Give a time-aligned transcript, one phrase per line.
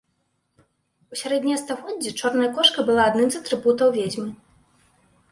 [1.15, 4.29] У сярэднія стагоддзі чорная кошка была адным з атрыбутаў ведзьмы.